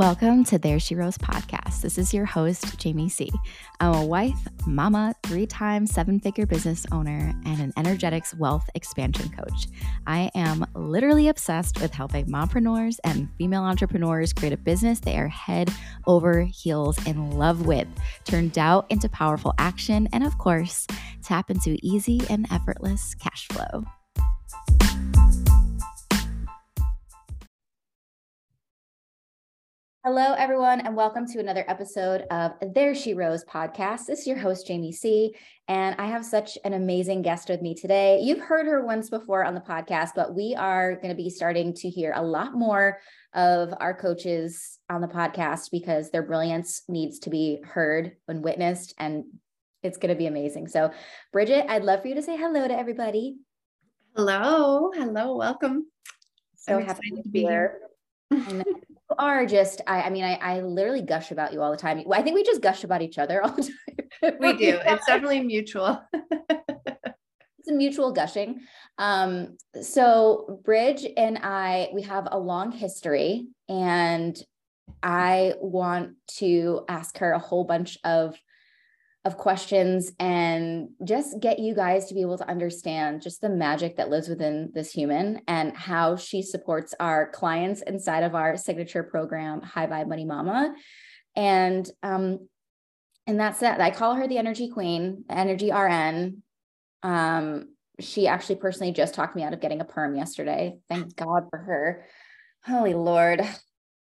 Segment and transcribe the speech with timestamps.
[0.00, 1.82] Welcome to There She Rose podcast.
[1.82, 3.30] This is your host, Jamie C.
[3.80, 9.28] I'm a wife, mama, three time seven figure business owner, and an energetics wealth expansion
[9.28, 9.66] coach.
[10.06, 15.28] I am literally obsessed with helping mompreneurs and female entrepreneurs create a business they are
[15.28, 15.70] head
[16.06, 17.86] over heels in love with,
[18.24, 20.86] turn doubt into powerful action, and of course,
[21.22, 23.84] tap into easy and effortless cash flow.
[30.02, 34.06] Hello, everyone, and welcome to another episode of There She Rose podcast.
[34.06, 35.34] This is your host, Jamie C.,
[35.68, 38.18] and I have such an amazing guest with me today.
[38.22, 41.74] You've heard her once before on the podcast, but we are going to be starting
[41.74, 42.98] to hear a lot more
[43.34, 48.94] of our coaches on the podcast because their brilliance needs to be heard and witnessed,
[48.96, 49.24] and
[49.82, 50.66] it's going to be amazing.
[50.66, 50.92] So,
[51.30, 53.36] Bridget, I'd love for you to say hello to everybody.
[54.16, 55.88] Hello, hello, welcome.
[56.56, 57.80] So I'm happy to be here.
[58.30, 58.64] here.
[59.20, 62.02] are just I, I mean I, I literally gush about you all the time.
[62.10, 64.36] I think we just gush about each other all the time.
[64.40, 64.78] We do.
[64.86, 66.02] It's definitely mutual.
[67.62, 68.60] It's a mutual gushing.
[68.96, 74.42] Um so bridge and i we have a long history and
[75.02, 78.34] i want to ask her a whole bunch of
[79.26, 83.96] of questions and just get you guys to be able to understand just the magic
[83.96, 89.02] that lives within this human and how she supports our clients inside of our signature
[89.02, 90.74] program high vibe money mama.
[91.36, 92.48] And um
[93.26, 93.80] and that's that.
[93.80, 96.42] I call her the energy queen energy rn
[97.02, 100.78] um she actually personally just talked me out of getting a perm yesterday.
[100.88, 102.06] Thank god for her.
[102.64, 103.42] Holy lord.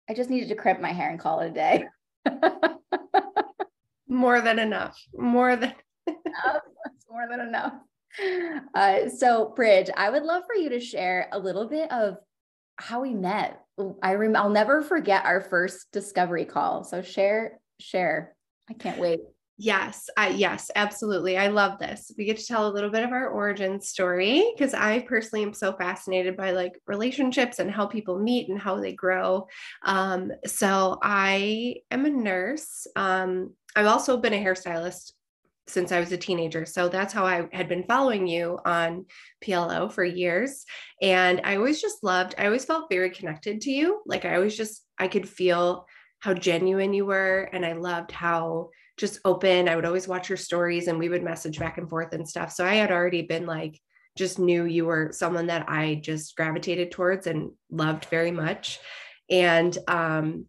[0.09, 1.85] I just needed to crimp my hair and call it a day
[4.07, 5.73] more than enough more than
[6.07, 6.61] enough.
[7.09, 7.73] more than enough.
[8.73, 12.17] Uh, so bridge i would love for you to share a little bit of
[12.77, 13.61] how we met.
[14.03, 16.83] I rem- i'll never forget our first discovery call.
[16.83, 18.35] So share share.
[18.69, 19.19] I can't wait
[19.57, 21.37] Yes, I, yes, absolutely.
[21.37, 22.11] I love this.
[22.17, 25.53] We get to tell a little bit of our origin story because I personally am
[25.53, 29.47] so fascinated by like relationships and how people meet and how they grow.
[29.83, 32.85] Um, so I am a nurse.
[32.97, 35.13] Um, I've also been a hairstylist
[35.67, 36.65] since I was a teenager.
[36.65, 39.05] So that's how I had been following you on
[39.41, 40.65] PLO for years.
[41.01, 44.01] And I always just loved, I always felt very connected to you.
[44.05, 45.87] Like I always just, I could feel
[46.25, 47.47] how genuine you were.
[47.53, 49.69] And I loved how just open.
[49.69, 52.51] I would always watch your stories and we would message back and forth and stuff.
[52.51, 53.79] So I had already been like,
[54.17, 58.79] just knew you were someone that I just gravitated towards and loved very much.
[59.29, 60.47] And um,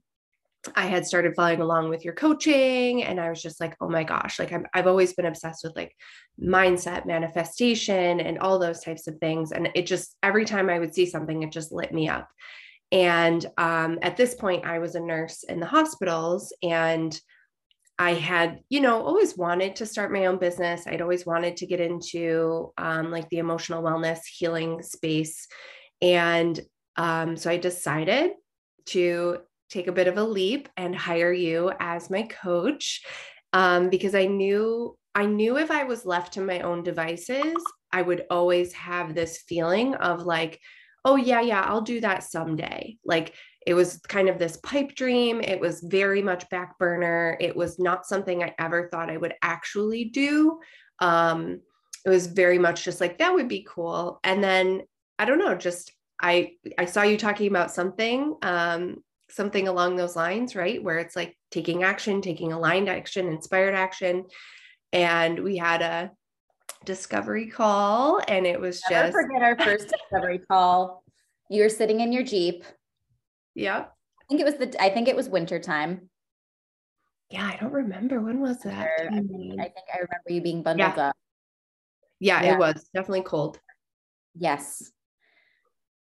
[0.75, 4.05] I had started following along with your coaching, and I was just like, oh my
[4.05, 5.93] gosh, like i have always been obsessed with like
[6.41, 9.53] mindset, manifestation, and all those types of things.
[9.53, 12.29] And it just, every time I would see something, it just lit me up.
[12.93, 17.19] And um, at this point, I was a nurse in the hospitals, and
[17.99, 20.87] I had, you know, always wanted to start my own business.
[20.87, 25.49] I'd always wanted to get into um, like the emotional wellness healing space.
[26.03, 26.61] And
[26.97, 28.33] um, so I decided
[28.87, 29.39] to
[29.71, 33.03] take a bit of a leap and hire you as my coach
[33.53, 37.55] um, because I knew I knew if I was left to my own devices,
[37.91, 40.61] I would always have this feeling of like,
[41.07, 42.99] oh yeah, yeah, I'll do that someday.
[43.05, 43.35] Like
[43.65, 45.41] it was kind of this pipe dream.
[45.41, 47.39] It was very much back burner.
[47.41, 50.59] It was not something I ever thought I would actually do.
[50.99, 51.61] Um,
[52.05, 54.19] it was very much just like that would be cool.
[54.25, 54.83] And then
[55.19, 58.97] I don't know, just I I saw you talking about something, um,
[59.31, 60.83] something along those lines, right?
[60.83, 64.25] Where it's like taking action, taking aligned action, inspired action.
[64.93, 66.11] And we had a
[66.87, 71.05] discovery call, and it was Never just forget our first discovery call.
[71.51, 72.65] You were sitting in your Jeep
[73.57, 73.93] Yep.
[74.21, 76.11] I think it was the I think it was winter time.
[77.31, 78.21] Yeah, I don't remember.
[78.21, 78.89] When was that?
[79.01, 81.09] I think, I think I remember you being bundled yeah.
[81.09, 81.17] up.
[82.21, 83.59] Yeah, yeah, it was definitely cold.
[84.37, 84.93] Yes.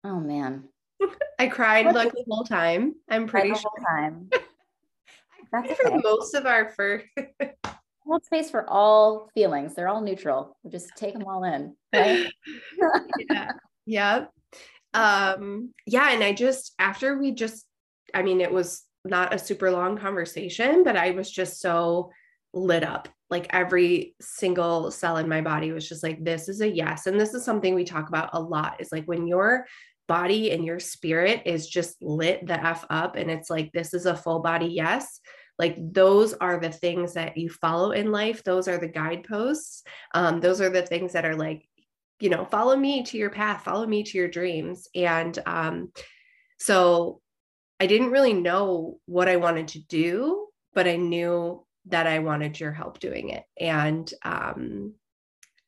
[0.02, 0.64] Oh man.
[1.38, 2.96] I cried like the whole time.
[3.08, 3.70] I'm pretty sure.
[3.88, 4.28] time.
[5.52, 6.00] That's for okay.
[6.02, 7.06] most of our first
[8.06, 9.74] hold space for all feelings.
[9.74, 10.56] They're all neutral.
[10.62, 11.74] We just take them all in.
[11.92, 12.28] Right?
[13.30, 13.52] yeah.
[13.86, 14.30] Yep
[14.94, 17.66] um yeah and i just after we just
[18.14, 22.10] i mean it was not a super long conversation but i was just so
[22.54, 26.68] lit up like every single cell in my body was just like this is a
[26.68, 29.66] yes and this is something we talk about a lot is like when your
[30.06, 34.06] body and your spirit is just lit the f up and it's like this is
[34.06, 35.20] a full body yes
[35.58, 39.82] like those are the things that you follow in life those are the guideposts
[40.14, 41.66] um, those are the things that are like
[42.20, 45.90] you know follow me to your path follow me to your dreams and um,
[46.58, 47.20] so
[47.80, 52.58] I didn't really know what I wanted to do, but I knew that I wanted
[52.58, 53.44] your help doing it.
[53.60, 54.94] And um,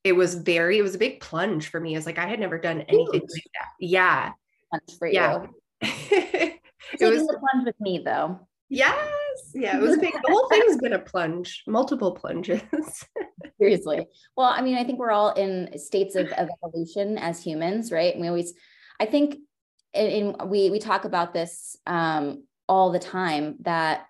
[0.05, 1.97] it was very, it was a big plunge for me.
[1.97, 3.23] It's like I had never done anything Huge.
[3.23, 3.69] like that.
[3.81, 4.33] Yeah.
[4.71, 5.43] Plunge for yeah.
[5.43, 5.49] you.
[5.83, 6.61] it
[7.01, 8.41] was a plunge with me though.
[9.55, 9.79] Yeah.
[9.79, 10.13] It was big.
[10.13, 12.63] The whole thing's been a plunge, multiple plunges.
[13.59, 14.07] Seriously.
[14.37, 18.19] Well, I mean, I think we're all in states of, of evolution as humans, right?
[18.19, 18.55] we always,
[19.01, 19.39] I think,
[19.95, 24.07] and we we talk about this um, all the time that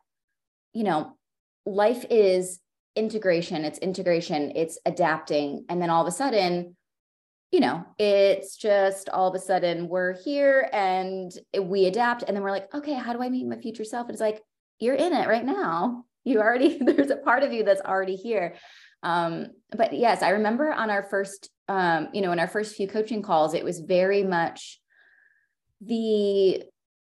[0.73, 1.17] you know
[1.65, 2.61] life is
[2.95, 6.77] integration it's integration it's adapting and then all of a sudden
[7.51, 12.43] you know it's just all of a sudden we're here and we adapt and then
[12.43, 14.43] we're like okay how do i meet my future self and it's like
[14.79, 16.05] you're in it right now.
[16.25, 18.57] You already there's a part of you that's already here.
[19.03, 22.89] Um, but yes i remember on our first um, you know in our first few
[22.89, 24.81] coaching calls it was very much
[25.81, 26.63] the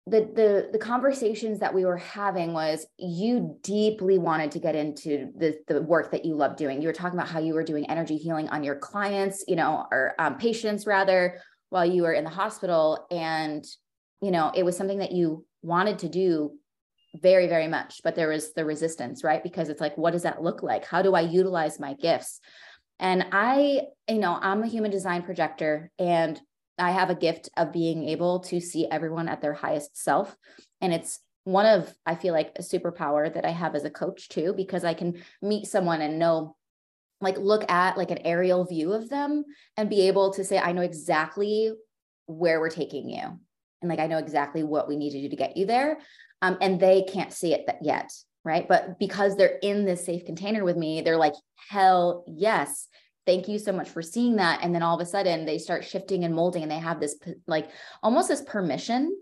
[0.06, 5.30] the the the conversations that we were having was you deeply wanted to get into
[5.36, 6.80] the the work that you love doing.
[6.80, 9.86] You were talking about how you were doing energy healing on your clients, you know,
[9.90, 13.64] or um, patients rather, while you were in the hospital, and
[14.22, 16.52] you know, it was something that you wanted to do
[17.20, 19.42] very very much, but there is the resistance, right?
[19.42, 20.84] Because it's like, what does that look like?
[20.84, 22.40] How do I utilize my gifts?
[22.98, 26.40] And I, you know, I'm a human design projector, and
[26.78, 30.36] I have a gift of being able to see everyone at their highest self.
[30.80, 34.28] And it's one of, I feel like, a superpower that I have as a coach
[34.28, 36.56] too, because I can meet someone and know,
[37.20, 39.44] like, look at like an aerial view of them
[39.76, 41.72] and be able to say, I know exactly
[42.26, 43.40] where we're taking you.
[43.80, 45.98] And like, I know exactly what we need to do to get you there.
[46.42, 48.10] Um, and they can't see it yet.
[48.44, 48.66] Right.
[48.66, 51.34] But because they're in this safe container with me, they're like,
[51.69, 52.88] hell yes
[53.28, 55.84] thank you so much for seeing that and then all of a sudden they start
[55.84, 57.14] shifting and molding and they have this
[57.46, 57.69] like
[58.02, 59.14] almost this permission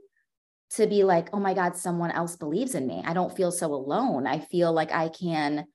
[0.70, 3.66] to be like oh my god someone else believes in me i don't feel so
[3.74, 5.66] alone i feel like i can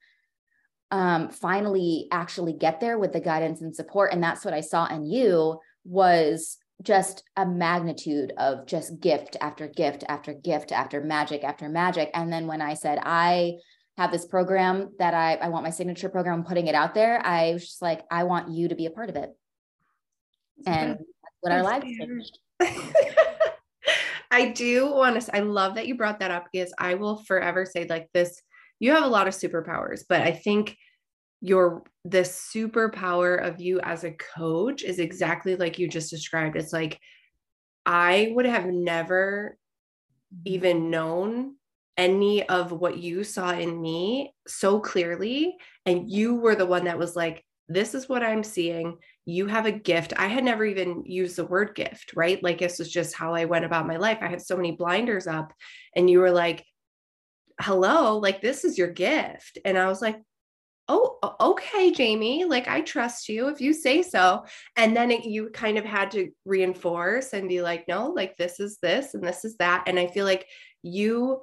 [0.92, 4.86] um, finally actually get there with the guidance and support and that's what i saw
[4.86, 11.44] in you was just a magnitude of just gift after gift after gift after magic
[11.44, 13.54] after magic and then when i said i
[13.98, 17.26] have this program that I, I want my signature program, I'm putting it out there.
[17.26, 19.30] I was just like, I want you to be a part of it.
[20.66, 22.40] And that's what our lives changed.
[24.32, 27.66] I do want to, I love that you brought that up because I will forever
[27.66, 28.42] say, like, this,
[28.80, 30.78] you have a lot of superpowers, but I think
[31.42, 36.56] your the superpower of you as a coach is exactly like you just described.
[36.56, 37.00] It's like,
[37.86, 39.58] I would have never
[40.34, 40.42] mm-hmm.
[40.46, 41.56] even known
[41.98, 45.56] any of what you saw in me so clearly.
[45.86, 48.98] And you were the one that was like, this is what I'm seeing.
[49.26, 50.14] You have a gift.
[50.18, 52.42] I had never even used the word gift, right?
[52.44, 54.18] Like this was just how I went about my life.
[54.22, 55.54] I had so many blinders up.
[55.96, 56.66] And you were like,
[57.60, 59.60] hello, like this is your gift.
[59.64, 60.18] And I was like,
[60.92, 64.46] oh, okay, Jamie, like I trust you if you say so.
[64.76, 68.60] And then it, you kind of had to reinforce and be like, no, like this
[68.60, 69.84] is this and this is that.
[69.88, 70.48] And I feel like
[70.84, 71.42] you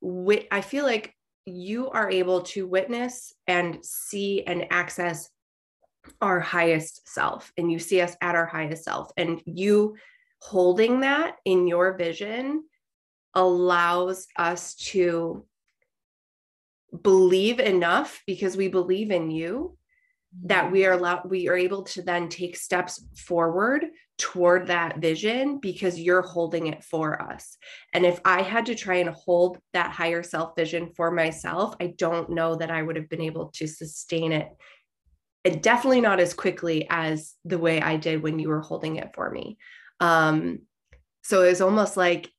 [0.00, 1.14] wit- I feel like
[1.46, 5.28] you are able to witness and see and access
[6.20, 9.96] our highest self and you see us at our highest self and you
[10.40, 12.64] holding that in your vision
[13.34, 15.44] allows us to
[17.02, 19.76] believe enough because we believe in you
[20.44, 25.58] that we are allowed we are able to then take steps forward toward that vision
[25.58, 27.56] because you're holding it for us.
[27.92, 31.88] And if i had to try and hold that higher self vision for myself i
[31.98, 34.48] don't know that i would have been able to sustain it.
[35.44, 39.14] And definitely not as quickly as the way i did when you were holding it
[39.14, 39.58] for me.
[39.98, 40.60] Um
[41.22, 42.30] so it was almost like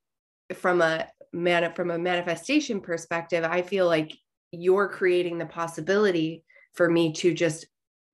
[0.53, 4.12] from a man from a manifestation perspective i feel like
[4.51, 6.43] you're creating the possibility
[6.74, 7.65] for me to just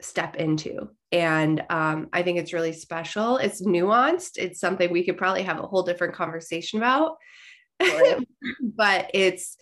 [0.02, 0.90] step into.
[1.12, 3.38] And um, I think it's really special.
[3.38, 4.38] It's nuanced.
[4.38, 7.18] It's something we could probably have a whole different conversation about.
[8.76, 9.58] but it's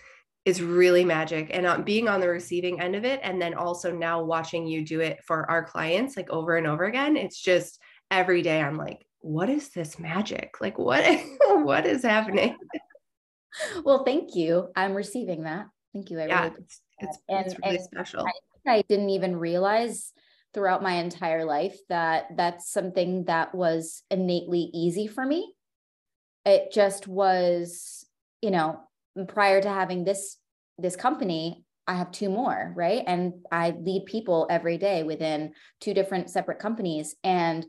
[0.46, 3.91] it's really magic and um, being on the receiving end of it and then also
[3.91, 7.79] now watching you do it for our clients like over and over again it's just
[8.12, 11.03] every day i'm like what is this magic like what
[11.63, 12.55] what is happening
[13.84, 17.77] well thank you i'm receiving that thank you I yeah really it's, it's, it's really
[17.77, 18.27] and special
[18.67, 20.13] I, I didn't even realize
[20.55, 25.53] throughout my entire life that that's something that was innately easy for me.
[26.45, 28.05] It just was,
[28.41, 28.79] you know,
[29.27, 30.37] prior to having this
[30.77, 33.03] this company, I have two more, right?
[33.05, 37.65] And I lead people every day within two different separate companies and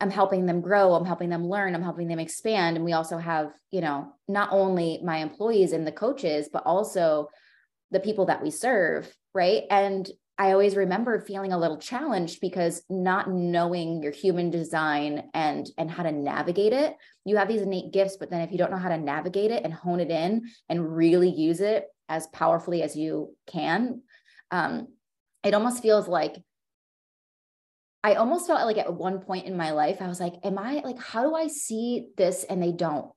[0.00, 2.76] I'm helping them grow, I'm helping them learn, I'm helping them expand.
[2.76, 7.28] And we also have, you know, not only my employees and the coaches, but also
[7.90, 9.12] the people that we serve.
[9.34, 9.64] Right.
[9.70, 15.66] And I always remember feeling a little challenged because not knowing your human design and
[15.78, 16.94] and how to navigate it.
[17.24, 19.64] You have these innate gifts, but then if you don't know how to navigate it
[19.64, 24.02] and hone it in and really use it as powerfully as you can,
[24.50, 24.88] um,
[25.42, 26.36] it almost feels like
[28.06, 30.80] I almost felt like at one point in my life, I was like, Am I
[30.84, 32.44] like, how do I see this?
[32.44, 33.10] And they don't.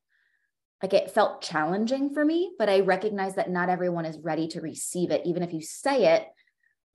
[0.82, 4.62] Like it felt challenging for me, but I recognize that not everyone is ready to
[4.62, 5.22] receive it.
[5.26, 6.26] Even if you say it,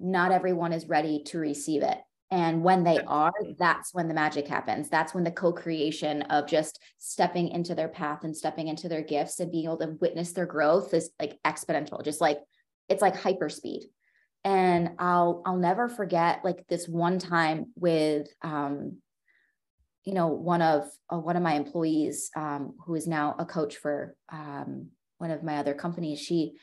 [0.01, 1.99] not everyone is ready to receive it.
[2.33, 4.89] And when they are, that's when the magic happens.
[4.89, 9.03] That's when the co creation of just stepping into their path and stepping into their
[9.03, 12.41] gifts and being able to witness their growth is like exponential, just like
[12.89, 13.85] it's like hyper speed
[14.45, 18.99] and i'll i'll never forget like this one time with um
[20.05, 23.77] you know one of uh, one of my employees um who is now a coach
[23.77, 26.21] for um one of my other companies.
[26.21, 26.55] She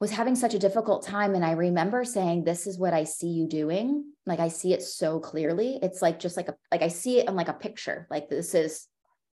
[0.00, 3.28] was having such a difficult time and i remember saying this is what i see
[3.28, 4.04] you doing.
[4.24, 5.78] Like i see it so clearly.
[5.82, 8.06] It's like just like a like i see it in like a picture.
[8.10, 8.86] Like this is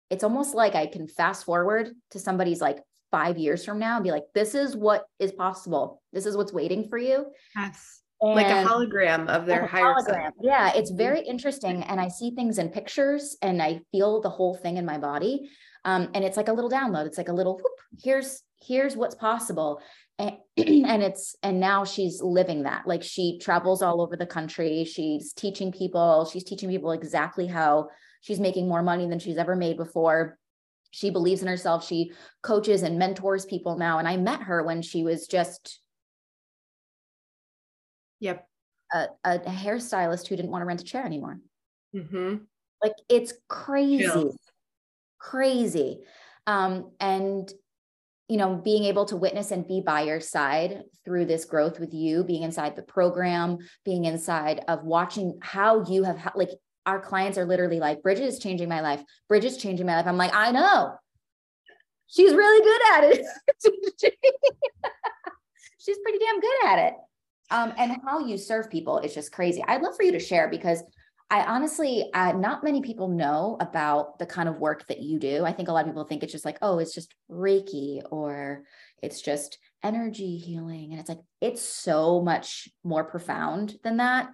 [0.09, 2.79] it's almost like i can fast forward to somebody's like
[3.13, 6.01] five years from now and be like, this is what is possible.
[6.11, 7.27] This is what's waiting for you.
[7.55, 8.01] Yes.
[8.21, 10.05] And like a hologram of their higher hologram.
[10.05, 10.33] Self.
[10.41, 10.97] Yeah, it's mm-hmm.
[10.97, 11.83] very interesting.
[11.83, 15.51] And I see things in pictures and I feel the whole thing in my body.
[15.85, 17.05] Um, and it's like a little download.
[17.05, 19.79] It's like a little whoop, here's here's what's possible.
[20.17, 22.87] And, and it's and now she's living that.
[22.87, 24.85] Like she travels all over the country.
[24.85, 27.89] She's teaching people, she's teaching people exactly how
[28.21, 30.39] she's making more money than she's ever made before
[30.93, 34.81] she believes in herself she coaches and mentors people now and i met her when
[34.81, 35.79] she was just
[38.23, 38.47] yep.
[38.93, 41.39] a, a hairstylist who didn't want to rent a chair anymore.
[41.95, 42.37] Mm-hmm.
[42.81, 44.31] like it's crazy.
[45.19, 45.99] Crazy.
[46.47, 47.51] Um, and
[48.29, 51.93] you know being able to witness and be by your side through this growth with
[51.93, 56.49] you being inside the program being inside of watching how you have like
[56.85, 59.01] our clients are literally like, Bridget is changing my life.
[59.27, 60.07] Bridget is changing my life.
[60.07, 60.95] I'm like, I know.
[62.07, 63.25] She's really good at it.
[65.79, 66.93] She's pretty damn good at it.
[67.49, 69.63] Um, and how you serve people is just crazy.
[69.67, 70.83] I'd love for you to share because
[71.29, 75.43] I honestly, uh, not many people know about the kind of work that you do.
[75.43, 78.63] I think a lot of people think it's just like, oh, it's just Reiki or
[79.01, 80.91] it's just energy healing.
[80.91, 84.29] And it's like, it's so much more profound than that.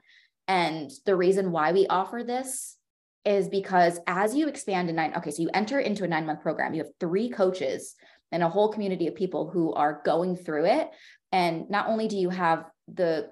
[0.49, 2.75] And the reason why we offer this
[3.23, 6.41] is because as you expand in nine, okay, so you enter into a nine month
[6.41, 7.95] program, you have three coaches
[8.31, 10.89] and a whole community of people who are going through it.
[11.31, 13.29] And not only do you have the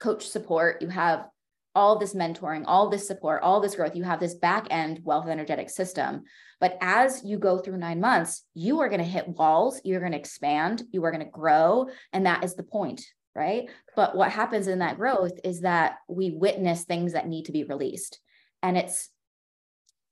[0.00, 1.24] coach support, you have
[1.74, 5.28] all this mentoring, all this support, all this growth, you have this back end wealth
[5.28, 6.24] energetic system.
[6.60, 10.12] But as you go through nine months, you are going to hit walls, you're going
[10.12, 11.88] to expand, you are going to grow.
[12.12, 13.02] And that is the point
[13.34, 13.68] right?
[13.96, 17.64] But what happens in that growth is that we witness things that need to be
[17.64, 18.20] released.
[18.62, 19.10] And it's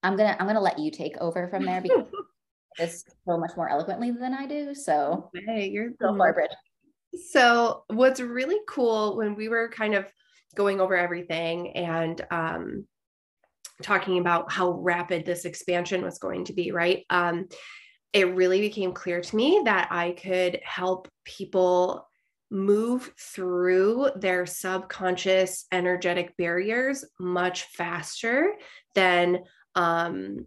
[0.04, 2.04] i'm gonna i'm gonna let you take over from there because
[2.78, 6.50] it's so much more eloquently than i do so hey you're so far bridge
[7.30, 10.06] so what's really cool when we were kind of
[10.54, 12.86] going over everything and um
[13.82, 17.04] talking about how rapid this expansion was going to be right?
[17.10, 17.48] Um
[18.14, 22.07] it really became clear to me that I could help people
[22.50, 28.54] move through their subconscious energetic barriers much faster
[28.94, 29.40] than
[29.74, 30.46] um,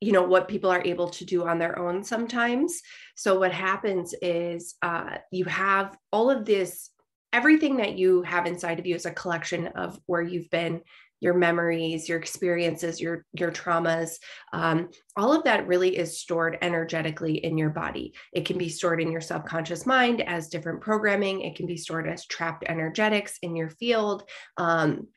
[0.00, 2.80] you know what people are able to do on their own sometimes.
[3.16, 6.90] So what happens is uh, you have all of this
[7.32, 10.80] everything that you have inside of you is a collection of where you've been
[11.20, 14.16] your memories your experiences your your traumas
[14.52, 18.14] um, all of that really is stored energetically in your body.
[18.32, 21.40] It can be stored in your subconscious mind as different programming.
[21.40, 24.24] It can be stored as trapped energetics in your field.
[24.56, 25.08] Um,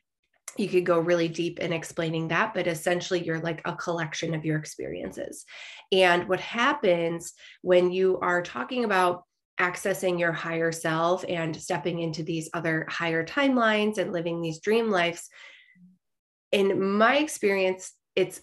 [0.56, 4.44] you could go really deep in explaining that but essentially you're like a collection of
[4.44, 5.44] your experiences.
[5.92, 9.24] And what happens when you are talking about
[9.60, 14.90] accessing your higher self and stepping into these other higher timelines and living these dream
[14.90, 15.28] lives
[16.52, 18.42] in my experience, it's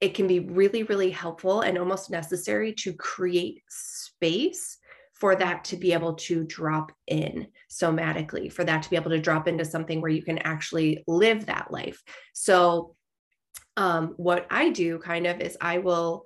[0.00, 4.78] it can be really, really helpful and almost necessary to create space
[5.14, 9.20] for that to be able to drop in somatically, for that to be able to
[9.20, 12.02] drop into something where you can actually live that life.
[12.32, 12.96] So,
[13.76, 16.24] um, what I do kind of is I will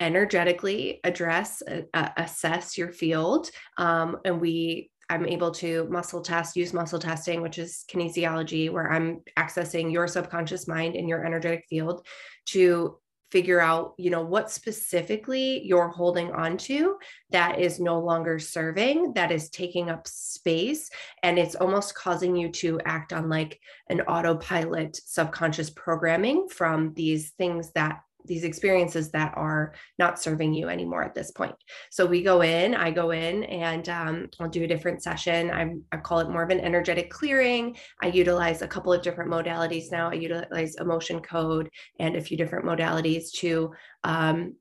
[0.00, 1.62] energetically address,
[1.94, 7.42] uh, assess your field, um, and we I'm able to muscle test, use muscle testing,
[7.42, 12.06] which is kinesiology, where I'm accessing your subconscious mind and your energetic field
[12.46, 12.98] to
[13.32, 16.96] figure out you know what specifically you're holding on to
[17.30, 20.90] that is no longer serving that is taking up space
[21.22, 23.58] and it's almost causing you to act on like
[23.90, 30.68] an autopilot subconscious programming from these things that these experiences that are not serving you
[30.68, 31.54] anymore at this point.
[31.90, 35.50] So we go in, I go in and um, I'll do a different session.
[35.50, 37.76] I, I call it more of an energetic clearing.
[38.02, 40.10] I utilize a couple of different modalities now.
[40.10, 41.68] I utilize emotion code
[41.98, 43.72] and a few different modalities to
[44.04, 44.54] um,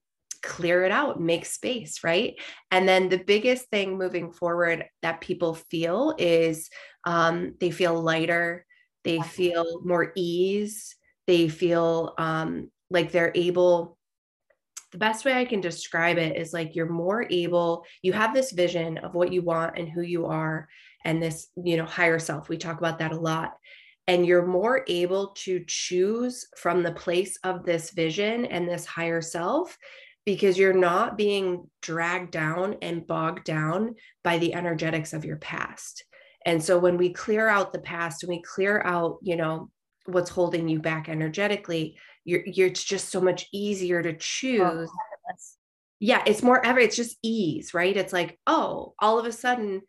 [0.46, 2.36] clear it out, make space, right?
[2.72, 6.70] And then the biggest thing moving forward that people feel is
[7.06, 8.66] um, they feel lighter,
[9.04, 10.96] they feel more ease,
[11.28, 13.98] they feel um, like they're able
[14.96, 18.54] the best way I can describe it is like you're more able, you have this
[18.54, 20.70] vision of what you want and who you are,
[21.04, 22.48] and this, you know, higher self.
[22.48, 23.58] We talk about that a lot.
[24.08, 29.22] And you're more able to choose from the place of this vision and this higher
[29.22, 29.78] self
[30.26, 36.06] because you're not being dragged down and bogged down by the energetics of your past.
[36.46, 39.70] And so when we clear out the past and we clear out, you know,
[40.06, 44.90] what's holding you back energetically, you're, you're it's just so much easier to choose.
[44.90, 45.36] Oh,
[46.00, 47.96] yeah, it's more ever, it's just ease, right?
[47.96, 49.82] It's like, oh, all of a sudden,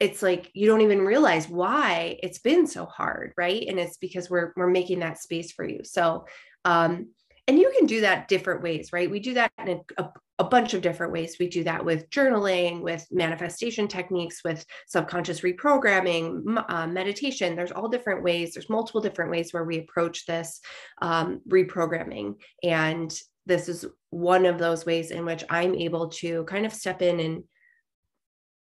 [0.00, 3.64] it's like you don't even realize why it's been so hard, right?
[3.68, 5.80] And it's because we're we're making that space for you.
[5.84, 6.26] So
[6.64, 7.10] um,
[7.46, 9.10] and you can do that different ways right?
[9.10, 10.10] We do that in a, a,
[10.40, 11.36] a, bunch of different ways.
[11.38, 17.54] We do that with journaling with manifestation techniques with subconscious reprogramming uh, meditation.
[17.54, 18.54] There's all different ways.
[18.54, 20.60] There's multiple different ways where we approach this
[21.02, 22.34] um, reprogramming.
[22.62, 27.02] And this is one of those ways in which i'm able to kind of step
[27.02, 27.44] in and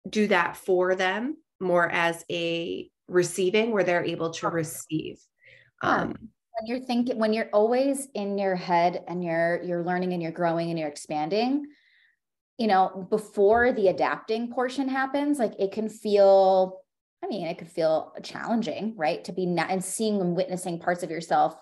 [0.09, 5.19] do that for them more as a receiving where they're able to receive.
[5.83, 6.15] Um,
[6.61, 10.31] when you're thinking when you're always in your head and you're you're learning and you're
[10.31, 11.65] growing and you're expanding
[12.57, 16.81] you know before the adapting portion happens like it can feel
[17.23, 19.23] i mean it could feel challenging right?
[19.25, 21.55] To be not and seeing and witnessing parts of yourself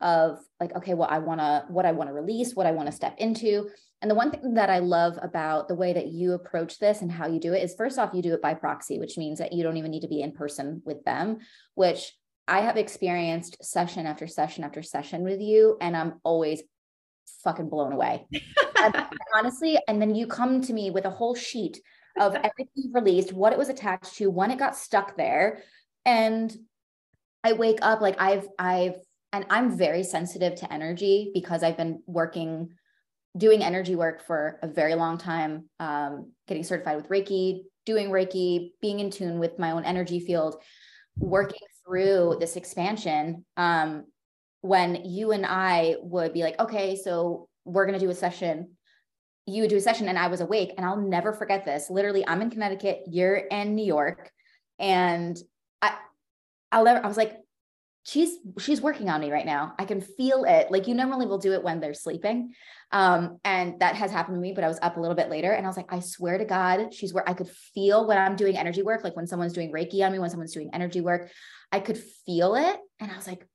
[0.00, 2.86] of like okay well i want to what i want to release what i want
[2.86, 3.68] to step into.
[4.02, 7.10] And the one thing that i love about the way that you approach this and
[7.10, 9.52] how you do it is first off you do it by proxy which means that
[9.52, 11.38] you don't even need to be in person with them
[11.74, 12.12] which
[12.46, 16.62] I have experienced session after session after session with you, and I'm always
[17.42, 18.26] fucking blown away.
[19.34, 21.80] honestly, and then you come to me with a whole sheet
[22.18, 25.62] of everything you've released, what it was attached to, when it got stuck there.
[26.04, 26.54] And
[27.42, 28.96] I wake up like I've, I've,
[29.32, 32.70] and I'm very sensitive to energy because I've been working,
[33.36, 38.70] doing energy work for a very long time, um, getting certified with Reiki, doing Reiki,
[38.80, 40.56] being in tune with my own energy field,
[41.16, 44.04] working through this expansion um,
[44.60, 48.70] when you and I would be like, okay, so we're going to do a session.
[49.46, 50.72] You would do a session and I was awake.
[50.76, 51.90] And I'll never forget this.
[51.90, 54.30] Literally, I'm in Connecticut, you're in New York.
[54.78, 55.36] And
[55.82, 55.96] I,
[56.72, 57.36] I'll never, I was like,
[58.04, 61.38] she's she's working on me right now i can feel it like you normally will
[61.38, 62.52] do it when they're sleeping
[62.94, 65.52] um and that has happened to me but i was up a little bit later
[65.52, 68.36] and i was like i swear to god she's where i could feel when i'm
[68.36, 71.30] doing energy work like when someone's doing reiki on me when someone's doing energy work
[71.70, 73.46] i could feel it and i was like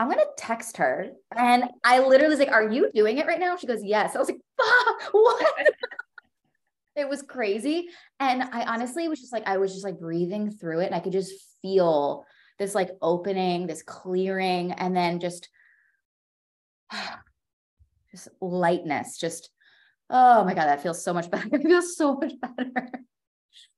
[0.00, 1.08] I'm gonna text her.
[1.36, 3.56] And I literally was like, Are you doing it right now?
[3.56, 4.14] She goes, Yes.
[4.14, 4.38] I was like,
[5.10, 5.66] what?
[6.94, 7.88] it was crazy.
[8.20, 11.00] And I honestly was just like, I was just like breathing through it and I
[11.00, 12.24] could just feel
[12.58, 15.48] this like opening, this clearing, and then just,
[18.10, 19.50] just lightness, just,
[20.10, 21.48] oh my God, that feels so much better.
[21.52, 22.90] It feels so much better.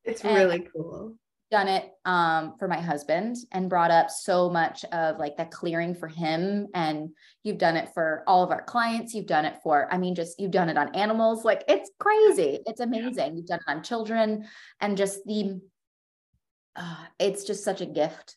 [0.04, 1.14] It's and, really cool.
[1.50, 5.94] done it um, for my husband and brought up so much of like that clearing
[5.94, 6.68] for him.
[6.74, 7.10] And
[7.44, 9.14] you've done it for all of our clients.
[9.14, 11.44] You've done it for i mean just you've done it on animals.
[11.44, 12.60] Like it's crazy.
[12.66, 13.36] It's amazing.
[13.36, 14.46] You've done it on children
[14.80, 15.60] and just the
[16.76, 18.36] uh, it's just such a gift.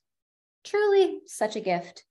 [0.63, 2.03] Truly such a gift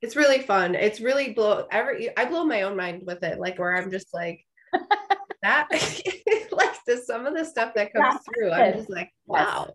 [0.00, 3.58] it's really fun it's really blow every i blow my own mind with it like
[3.58, 4.44] where i'm just like
[5.42, 5.68] that
[6.52, 9.68] like the some of the stuff that comes through i'm just like wow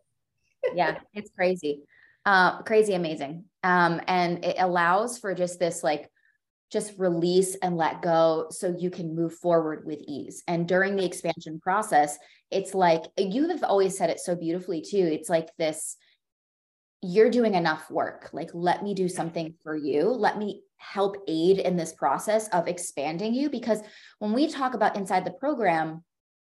[0.74, 1.84] yeah, it's crazy.
[2.26, 3.46] Uh, crazy amazing.
[3.64, 6.10] Um, and it allows for just this like
[6.72, 10.44] just release and let go so you can move forward with ease.
[10.48, 12.18] And during the expansion process,
[12.50, 15.10] it's like you have always said it so beautifully too.
[15.12, 15.98] It's like this
[17.04, 18.30] you're doing enough work.
[18.34, 20.04] Like, let me do something for you.
[20.04, 23.50] Let me help aid in this process of expanding you.
[23.50, 23.82] Because
[24.20, 26.04] when we talk about inside the program,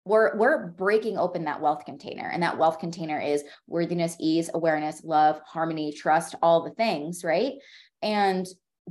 [0.04, 5.02] we're we're breaking open that wealth container and that wealth container is worthiness ease awareness
[5.02, 7.54] love harmony trust all the things right
[8.02, 8.46] and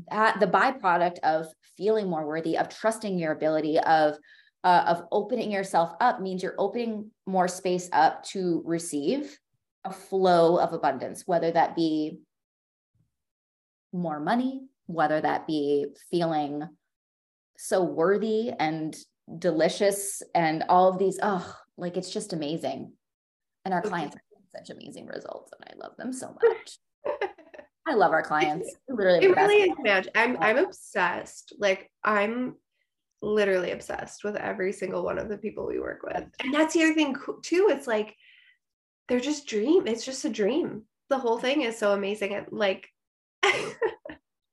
[0.10, 1.46] that the byproduct of
[1.78, 4.18] feeling more worthy of trusting your ability of
[4.64, 9.38] uh, of opening yourself up means you're opening more space up to receive
[9.86, 12.20] a flow of abundance whether that be
[13.92, 16.68] more money whether that be feeling
[17.58, 18.96] so worthy and
[19.40, 22.92] delicious and all of these oh like it's just amazing.
[23.66, 24.22] And our clients are
[24.60, 26.78] such amazing results and i love them so much.
[27.88, 28.74] I love our clients.
[28.88, 30.12] Literally it really is magic.
[30.16, 31.54] I'm i'm obsessed.
[31.58, 32.56] Like i'm
[33.22, 36.26] literally obsessed with every single one of the people we work with.
[36.42, 38.16] And that's the other thing too it's like
[39.08, 42.90] they're just dream it's just a dream the whole thing is so amazing and like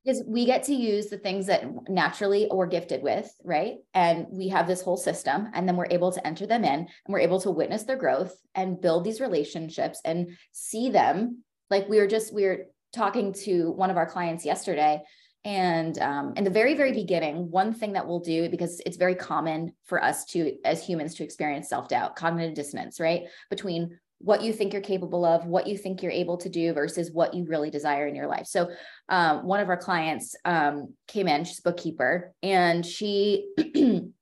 [0.04, 3.74] because we get to use the things that naturally we're gifted with, right?
[3.92, 6.88] And we have this whole system, and then we're able to enter them in and
[7.08, 11.44] we're able to witness their growth and build these relationships and see them.
[11.68, 15.02] Like we were just, we were talking to one of our clients yesterday.
[15.44, 19.14] And um, in the very, very beginning, one thing that we'll do, because it's very
[19.14, 23.24] common for us to, as humans, to experience self doubt, cognitive dissonance, right?
[23.48, 27.10] Between what you think you're capable of, what you think you're able to do versus
[27.10, 28.46] what you really desire in your life.
[28.46, 28.70] So,
[29.08, 33.48] um, one of our clients um, came in, she's a bookkeeper, and she,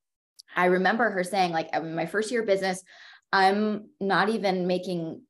[0.55, 2.81] I remember her saying, like, in my first year of business,
[3.33, 5.21] I'm not even making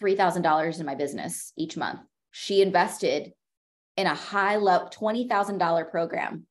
[0.00, 2.00] $3,000 in my business each month.
[2.30, 3.32] She invested
[3.96, 6.46] in a high level $20,000 program.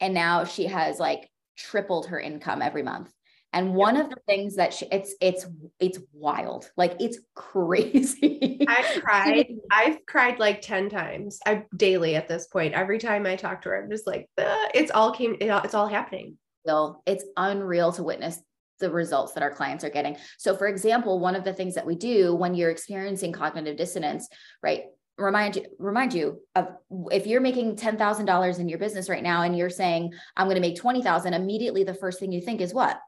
[0.00, 3.12] And now she has like tripled her income every month.
[3.52, 5.46] And one of the things that she, it's it's
[5.80, 8.64] it's wild, like it's crazy.
[8.68, 9.46] I've cried.
[9.70, 11.40] I've cried like ten times.
[11.44, 12.74] I daily at this point.
[12.74, 15.36] Every time I talk to her, I'm just like, it's all came.
[15.40, 16.38] It's all happening.
[16.64, 18.40] Still, it's unreal to witness
[18.78, 20.16] the results that our clients are getting.
[20.38, 24.28] So, for example, one of the things that we do when you're experiencing cognitive dissonance,
[24.62, 24.84] right?
[25.18, 26.68] Remind you, remind you of
[27.10, 30.46] if you're making ten thousand dollars in your business right now, and you're saying I'm
[30.46, 31.34] going to make twenty thousand.
[31.34, 32.98] Immediately, the first thing you think is what?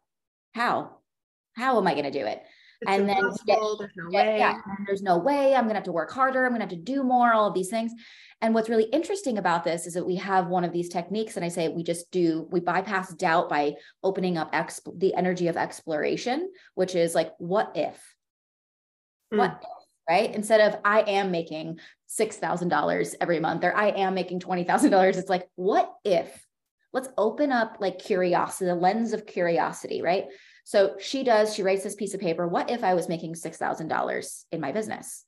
[0.54, 0.98] How?
[1.54, 2.42] How am I going to do it?
[2.82, 4.38] It's and then get, there's no way.
[4.38, 5.54] Yeah, there's no way.
[5.54, 6.44] I'm going to have to work harder.
[6.44, 7.92] I'm going to have to do more, all of these things.
[8.40, 11.36] And what's really interesting about this is that we have one of these techniques.
[11.36, 15.46] And I say we just do, we bypass doubt by opening up exp- the energy
[15.46, 17.94] of exploration, which is like, what if?
[19.32, 19.38] Mm.
[19.38, 19.68] What if?
[20.10, 20.34] Right.
[20.34, 21.78] Instead of I am making
[22.18, 26.44] $6,000 every month or I am making $20,000, it's like, what if?
[26.92, 30.26] Let's open up like curiosity, the lens of curiosity, right?
[30.64, 32.46] So she does, she writes this piece of paper.
[32.46, 35.24] What if I was making $6,000 in my business?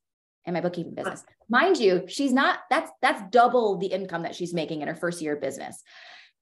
[0.47, 1.25] In my bookkeeping business.
[1.49, 5.23] Mind you, she's not, that's that's double the income that she's making in her first
[5.23, 5.83] year of business.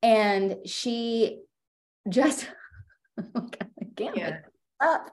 [0.03, 1.39] And she
[2.09, 2.51] just
[3.37, 3.49] oh
[3.97, 4.39] can't yeah.
[4.81, 5.09] up.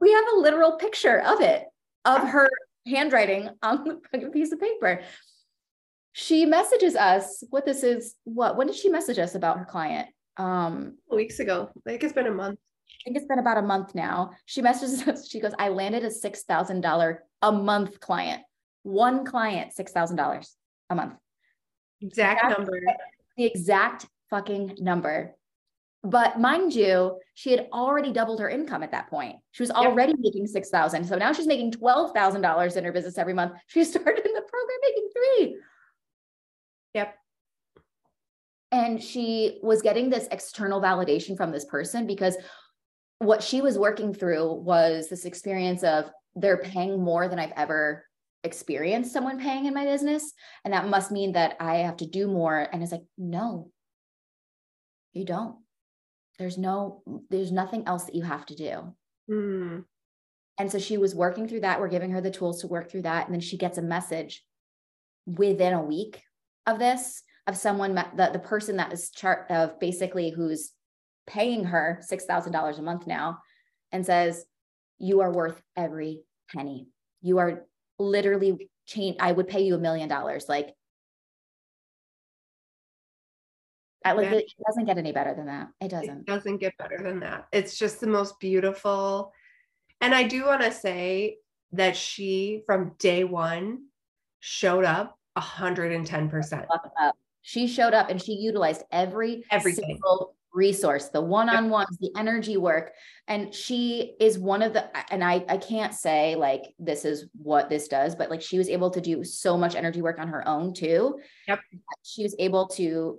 [0.00, 1.64] we have a literal picture of it,
[2.04, 2.48] of her
[2.86, 5.00] handwriting on the piece of paper
[6.12, 10.08] she messages us what this is what when did she message us about her client?
[10.36, 11.70] Um weeks ago.
[11.86, 12.58] I think it's been a month.
[12.88, 14.32] I think it's been about a month now.
[14.44, 18.42] She messages us she goes i landed a $6000 a month client.
[18.82, 20.48] One client $6000
[20.90, 21.14] a month.
[22.00, 22.80] Exact number.
[23.36, 25.34] the exact fucking number.
[26.04, 29.36] But mind you she had already doubled her income at that point.
[29.52, 30.20] She was already yep.
[30.20, 33.52] making 6000 so now she's making $12000 in her business every month.
[33.68, 35.56] She started in the program making three
[36.94, 37.14] Yep.
[38.70, 42.36] And she was getting this external validation from this person because
[43.18, 48.04] what she was working through was this experience of they're paying more than I've ever
[48.44, 50.32] experienced someone paying in my business.
[50.64, 52.66] And that must mean that I have to do more.
[52.72, 53.70] And it's like, no,
[55.12, 55.56] you don't.
[56.38, 58.94] There's no, there's nothing else that you have to do.
[59.30, 59.84] Mm.
[60.58, 61.80] And so she was working through that.
[61.80, 63.26] We're giving her the tools to work through that.
[63.26, 64.42] And then she gets a message
[65.26, 66.22] within a week
[66.66, 70.72] of this of someone the, the person that is chart of basically who's
[71.26, 73.38] paying her $6,000 a month now
[73.90, 74.44] and says,
[74.98, 76.22] you are worth every
[76.54, 76.88] penny.
[77.20, 77.64] You are
[77.98, 79.16] literally change.
[79.20, 80.46] I would pay you a million dollars.
[80.48, 80.74] Like,
[84.04, 85.68] I like it doesn't get any better than that.
[85.80, 86.20] It doesn't.
[86.20, 87.46] It doesn't get better than that.
[87.52, 89.32] It's just the most beautiful.
[90.00, 91.36] And I do want to say
[91.72, 93.84] that she from day one
[94.40, 96.66] showed up 110%.
[97.42, 102.92] She showed up and she utilized every everything single resource, the one-on-ones, the energy work.
[103.26, 107.68] And she is one of the, and I, I can't say like, this is what
[107.68, 110.46] this does, but like she was able to do so much energy work on her
[110.46, 111.18] own too.
[111.48, 111.60] Yep.
[112.02, 113.18] She was able to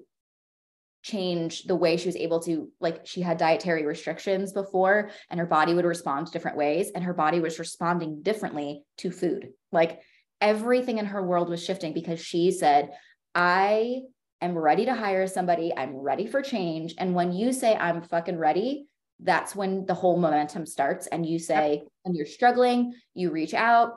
[1.01, 5.45] change the way she was able to like she had dietary restrictions before and her
[5.45, 9.99] body would respond different ways and her body was responding differently to food like
[10.43, 12.91] everything in her world was shifting because she said
[13.33, 14.01] i
[14.41, 15.71] am ready to hire somebody.
[15.75, 16.95] I'm ready for change.
[16.97, 18.85] And when you say i'm fucking ready
[19.19, 23.93] that's when the whole momentum starts and you say when you're struggling you reach out.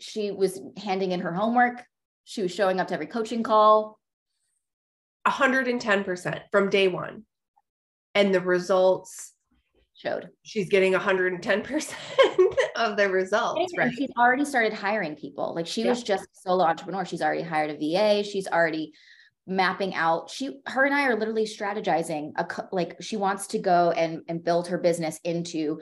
[0.00, 1.84] She was handing in her homework.
[2.24, 4.00] She was showing up to every coaching call.
[5.28, 7.22] 110% from day one.
[8.16, 9.31] And the results
[10.02, 11.94] showed she's getting 110%
[12.76, 13.72] of the results.
[13.76, 13.92] Right.
[13.92, 15.54] She's already started hiring people.
[15.54, 15.90] Like she yeah.
[15.90, 17.04] was just a solo entrepreneur.
[17.04, 18.24] She's already hired a VA.
[18.24, 18.92] She's already
[19.44, 23.90] mapping out she her and i are literally strategizing a like she wants to go
[23.90, 25.80] and and build her business into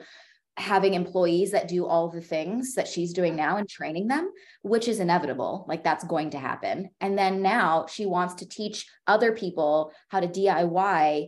[0.57, 4.31] having employees that do all the things that she's doing now and training them,
[4.61, 5.65] which is inevitable.
[5.67, 6.89] Like that's going to happen.
[6.99, 11.27] And then now she wants to teach other people how to DIY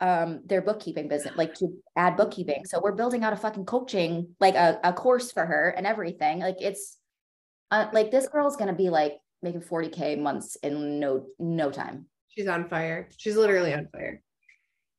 [0.00, 2.64] um, their bookkeeping business, like to add bookkeeping.
[2.64, 6.40] So we're building out a fucking coaching, like a, a course for her and everything.
[6.40, 6.96] Like it's
[7.70, 11.70] uh, like this girl is going to be like making 40K months in no, no
[11.70, 12.06] time.
[12.28, 13.08] She's on fire.
[13.16, 14.22] She's literally on fire.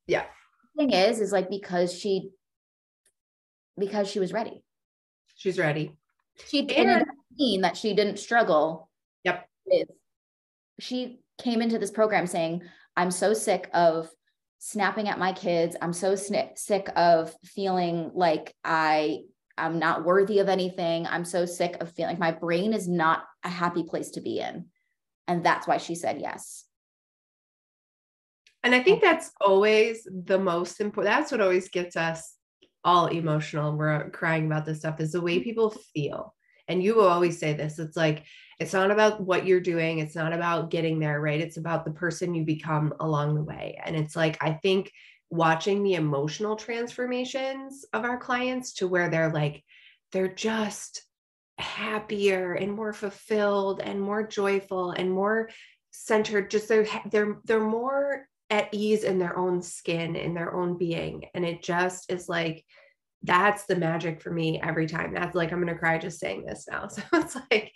[0.07, 0.25] Yeah.
[0.77, 2.29] thing is, is like because she
[3.77, 4.63] because she was ready.
[5.35, 5.97] She's ready.
[6.47, 8.89] She didn't mean that she didn't struggle.
[9.23, 9.47] Yep.
[9.65, 9.87] With,
[10.79, 12.61] she came into this program saying,
[12.95, 14.09] I'm so sick of
[14.63, 15.75] snapping at my kids.
[15.81, 19.21] I'm so sn- sick of feeling like I
[19.57, 21.07] I'm not worthy of anything.
[21.07, 24.39] I'm so sick of feeling like my brain is not a happy place to be
[24.39, 24.67] in.
[25.27, 26.63] And that's why she said yes.
[28.63, 31.13] And I think that's always the most important.
[31.13, 32.35] That's what always gets us
[32.83, 35.43] all emotional we're crying about this stuff is the way mm-hmm.
[35.43, 36.33] people feel
[36.67, 38.23] and you will always say this it's like
[38.59, 41.41] it's not about what you're doing it's not about getting there right?
[41.41, 43.79] It's about the person you become along the way.
[43.83, 44.91] And it's like i think
[45.29, 49.63] watching the emotional transformations of our clients to where they're like
[50.11, 51.03] they're just
[51.57, 55.49] happier and more fulfilled and more joyful and more
[55.91, 60.77] centered just they're they're they're more at ease in their own skin in their own
[60.77, 61.25] being.
[61.33, 62.65] And it just is like
[63.23, 65.13] that's the magic for me every time.
[65.13, 66.87] That's like i'm going to cry just saying this now.
[66.87, 67.73] So it's like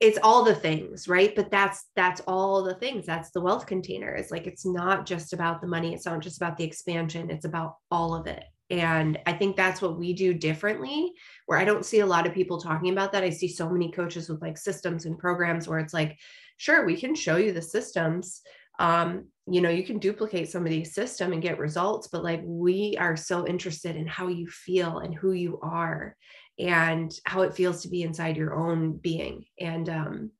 [0.00, 1.34] it's all the things right?
[1.34, 3.06] But that's that's all the things.
[3.06, 4.14] That's the wealth container.
[4.14, 5.94] It's like it's not just about the money.
[5.94, 7.30] It's not just about the expansion.
[7.30, 8.44] It's about all of it.
[8.70, 11.12] And i think that's what we do differently
[11.46, 13.24] where i don't see a lot of people talking about that.
[13.24, 16.16] I see so many coaches with like systems and programs where it's like
[16.56, 18.42] sure we can show you the systems
[18.80, 23.16] um, you know you can duplicate somebody's system and get results but like we are
[23.16, 26.16] so interested in how you feel and who you are
[26.58, 29.44] and how it feels to be inside your own being.
[29.58, 30.30] And um,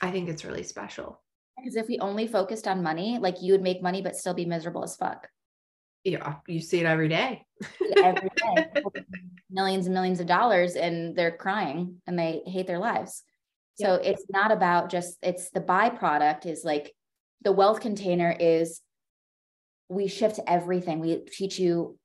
[0.00, 1.20] i think it's really special.
[1.56, 4.46] Because if we only focused on money like you would make money but still be
[4.46, 5.28] miserable as fuck.
[6.04, 7.44] Yeah you see it every day.
[7.96, 8.82] Every day.
[9.50, 13.22] Millions and millions of dollars and they're crying and they hate their lives.
[13.80, 16.92] So it's not about just it's the byproduct is like
[17.42, 18.80] the wealth container is
[19.88, 21.00] we shift everything.
[21.00, 21.98] We teach you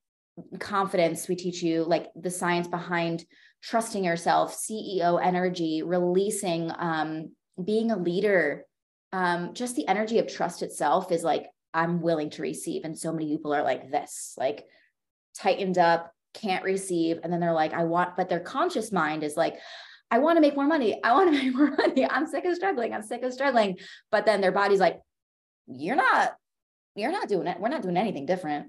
[0.60, 1.28] confidence.
[1.28, 3.26] We teach you like the science behind
[3.62, 7.32] trusting yourself, CEO energy, releasing, um,
[7.64, 8.66] being a leader.
[9.12, 12.84] Um, just the energy of trust itself is like, I'm willing to receive.
[12.84, 14.66] And so many people are like this, like
[15.38, 17.20] tightened up, can't receive.
[17.24, 19.58] And then they're like, I want, but their conscious mind is like,
[20.12, 21.00] I want to make more money.
[21.04, 22.08] I want to make more money.
[22.10, 22.94] I'm sick of struggling.
[22.94, 23.78] I'm sick of struggling.
[24.12, 25.00] But then their body's like,
[25.68, 26.36] you're not
[26.96, 27.60] you're not doing it.
[27.60, 28.68] We're not doing anything different.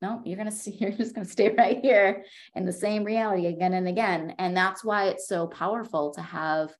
[0.00, 3.04] No you're going to see you're just going to stay right here in the same
[3.04, 4.34] reality again and again.
[4.38, 6.70] And that's why it's so powerful to have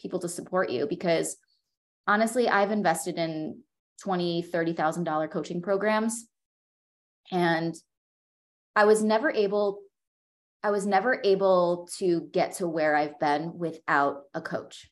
[0.00, 1.36] people to support you because
[2.06, 3.60] honestly i've invested in
[4.02, 6.26] 20 30000 dollar coaching programs
[7.30, 7.74] and
[8.76, 9.80] i was never able
[10.62, 14.90] i was never able to get to where i've been without a coach.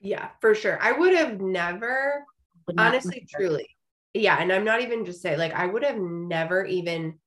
[0.00, 0.78] Yeah for sure.
[0.80, 2.24] I would have never
[2.78, 3.68] honestly truly.
[4.14, 7.18] Yeah and i'm not even just saying like i would have never even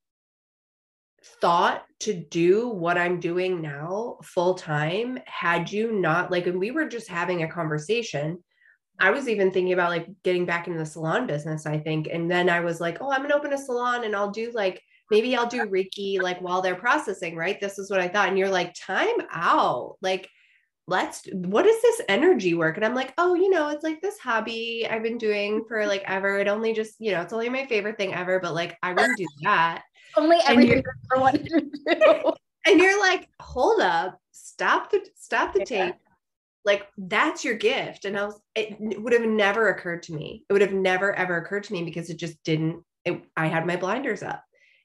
[1.41, 6.71] thought to do what i'm doing now full time had you not like and we
[6.71, 8.37] were just having a conversation
[8.99, 12.29] i was even thinking about like getting back into the salon business i think and
[12.29, 15.35] then i was like oh i'm gonna open a salon and i'll do like maybe
[15.35, 17.61] i'll do reiki like while they're processing right?
[17.61, 19.95] This is what i thought and you're like time out.
[20.01, 20.29] Like
[20.87, 22.75] let's what is this energy work?
[22.75, 26.03] And i'm like oh you know it's like this hobby i've been doing for like
[26.05, 26.39] ever.
[26.39, 29.17] It only just you know it's only my favorite thing ever but like i wouldn't
[29.17, 29.83] do that.
[30.15, 32.33] Only everything I wanted to do.
[32.65, 34.17] And you're like hold up.
[34.31, 35.95] Stop the stop the tape.
[36.63, 38.05] Like that's your gift.
[38.05, 40.45] And i was it would have never occurred to me.
[40.47, 43.65] It would have never ever occurred to me because it just didn't it, i had
[43.65, 44.43] my blinders up.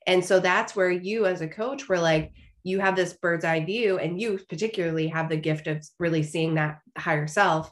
[0.08, 2.32] And so that's where you as a coach were like
[2.62, 6.54] you have this bird's eye view and you particularly have the gift of really seeing
[6.54, 7.70] that higher self.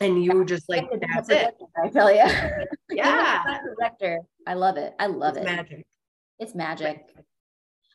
[0.00, 1.54] And you just like that's it.
[1.82, 2.22] i tell you
[2.90, 3.58] yeah.
[3.76, 4.20] director.
[4.46, 4.94] I love it.
[4.98, 5.56] I love it's it.
[5.56, 5.86] magic.
[6.38, 7.04] It's magic.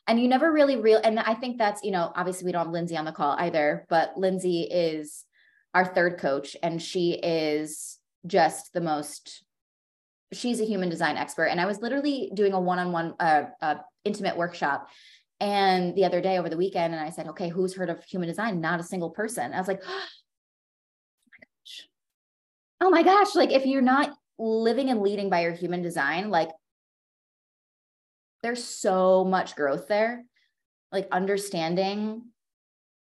[0.06, 2.72] And you never really real and i think that's you know obviously we don't have
[2.72, 5.24] lindsay on the call either but lindsay is
[5.72, 9.44] our third coach and she is just the most
[10.32, 11.46] she's a human design expert.
[11.46, 14.88] And i was literally doing a one-on-one uh, uh, intimate workshop
[15.40, 18.28] and the other day over the weekend and i said okay who's heard of human
[18.28, 18.60] design?
[18.60, 19.52] Not a single person.
[19.52, 20.08] I was like oh
[21.30, 21.88] my gosh.
[22.80, 23.34] Oh my gosh.
[23.34, 26.50] Like if you're not living and leading by your human design like
[28.42, 30.24] there's so much growth there.
[30.92, 32.22] Like understanding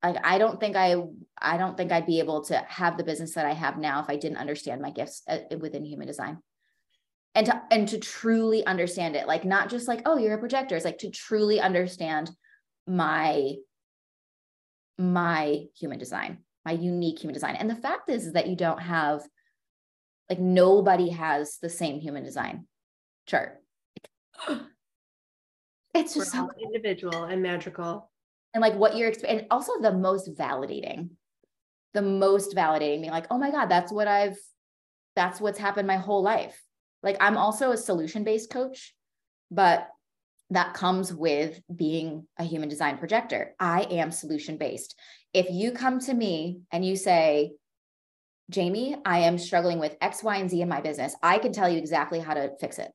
[0.02, 0.94] like i don't think i
[1.40, 4.08] i don't think i'd be able to have the business that i have now if
[4.08, 6.38] i didn't understand my gifts uh, within human design
[7.38, 10.76] and to and to truly understand it like not just like oh you're a projector
[10.76, 12.30] it's like to truly understand
[12.86, 13.54] my
[14.98, 18.80] my human design my unique human design and the fact is, is that you don't
[18.80, 19.22] have
[20.28, 22.66] like nobody has the same human design
[23.26, 23.62] chart
[25.94, 28.10] it's just so individual and magical.
[28.54, 31.10] And like what you're and also the most validating,
[31.94, 34.38] the most validating, being like, oh my God, that's what I've,
[35.16, 36.60] that's what's happened my whole life.
[37.02, 38.94] Like I'm also a solution-based coach,
[39.50, 39.88] but
[40.50, 43.54] that comes with being a human design projector.
[43.60, 44.98] I am solution-based.
[45.34, 47.52] If you come to me and you say,
[48.50, 51.68] Jamie, I am struggling with X, Y, and Z in my business, I can tell
[51.68, 52.90] you exactly how to fix it.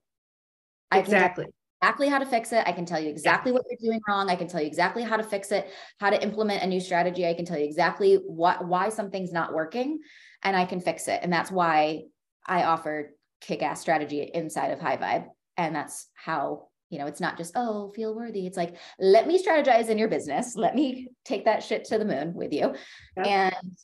[0.91, 1.45] I exactly
[1.81, 2.63] exactly how to fix it.
[2.65, 4.29] I can tell you exactly what you're doing wrong.
[4.29, 7.27] I can tell you exactly how to fix it, how to implement a new strategy.
[7.27, 9.99] I can tell you exactly what why something's not working
[10.43, 11.19] and I can fix it.
[11.21, 12.03] And that's why
[12.47, 13.11] I offer
[13.43, 15.27] kick-ass strategy inside of high vibe.
[15.57, 18.47] And that's how, you know, it's not just, oh, feel worthy.
[18.47, 20.55] It's like, let me strategize in your business.
[20.55, 22.75] Let me take that shit to the moon with you.
[23.17, 23.51] Yeah.
[23.53, 23.77] And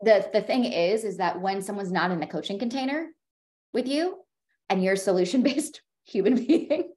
[0.00, 3.08] the the thing is, is that when someone's not in a coaching container
[3.72, 4.18] with you
[4.68, 6.92] and you're solution based human being,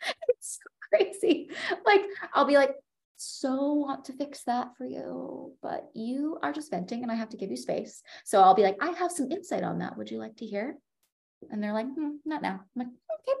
[0.28, 1.50] it's so crazy.
[1.84, 2.74] Like I'll be like,
[3.16, 7.28] so want to fix that for you, but you are just venting and I have
[7.30, 8.02] to give you space.
[8.24, 9.98] So I'll be like, I have some insight on that.
[9.98, 10.76] Would you like to hear?
[11.50, 12.60] And they're like, hmm, not now.
[12.60, 13.40] I'm like, okay.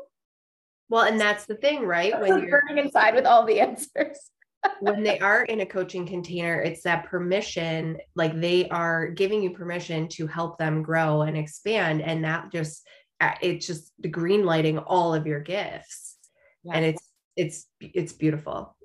[0.88, 2.18] Well, and that's the thing, right?
[2.20, 4.18] When you're burning inside with all the answers.
[4.80, 9.50] when they are in a coaching container, it's that permission, like they are giving you
[9.50, 12.02] permission to help them grow and expand.
[12.02, 12.86] And that just,
[13.20, 16.10] uh, it's just the green lighting all of your gifts
[16.64, 16.72] yeah.
[16.74, 18.76] and it's it's it's beautiful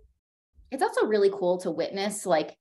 [0.71, 2.55] it's also really cool to witness like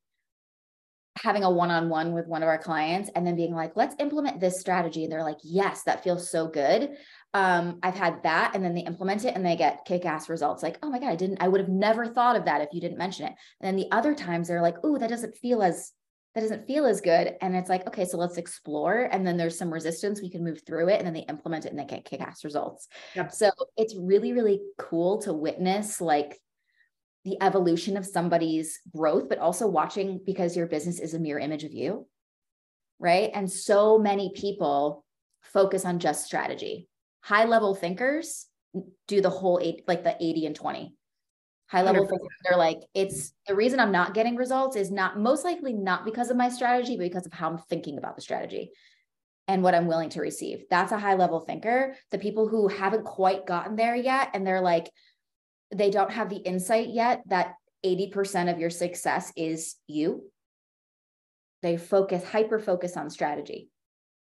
[1.17, 4.59] having a one-on-one with one of our clients and then being like let's implement this
[4.59, 6.91] strategy and they're like yes that feels so good
[7.33, 10.77] um, i've had that and then they implement it and they get kick-ass results like
[10.83, 12.97] oh my god i didn't i would have never thought of that if you didn't
[12.97, 15.93] mention it and then the other times they're like oh that doesn't feel as
[16.35, 17.35] that doesn't feel as good.
[17.39, 19.07] And it's like, okay, so let's explore.
[19.09, 20.21] And then there's some resistance.
[20.21, 20.97] We can move through it.
[20.97, 22.89] And then they implement it and they get kick ass results.
[23.15, 23.31] Yep.
[23.31, 26.37] So it's really, really cool to witness like
[27.25, 31.63] the evolution of somebody's growth, but also watching because your business is a mirror image
[31.63, 32.07] of you.
[32.99, 33.31] Right.
[33.33, 35.03] And so many people
[35.41, 36.87] focus on just strategy.
[37.21, 38.45] High level thinkers
[39.07, 40.95] do the whole eight, like the 80 and 20
[41.67, 45.43] high level thinkers they're like it's the reason i'm not getting results is not most
[45.43, 48.69] likely not because of my strategy but because of how i'm thinking about the strategy
[49.47, 53.03] and what i'm willing to receive that's a high level thinker the people who haven't
[53.03, 54.91] quite gotten there yet and they're like
[55.73, 60.23] they don't have the insight yet that 80% of your success is you.
[61.61, 63.69] They focus hyper focus on strategy.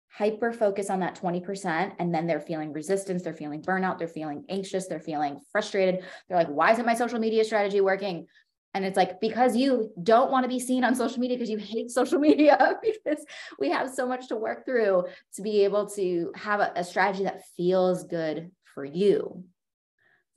[0.09, 4.45] Hyper focus on that 20% and then they're feeling resistance they're feeling burnout they're feeling
[4.49, 6.03] anxious they're feeling frustrated.
[6.27, 8.27] They're like why isn't my social media strategy working?
[8.73, 11.57] And it's like because you don't want to be seen on social media because you
[11.57, 13.23] hate social media because
[13.59, 17.23] we have so much to work through to be able to have a, a strategy
[17.23, 19.43] that feels good for you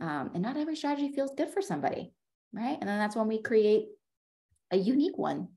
[0.01, 2.13] um, and not every strategy feels good for somebody
[2.53, 2.79] right?
[2.81, 3.89] And then that's when we create
[4.71, 5.49] a unique one.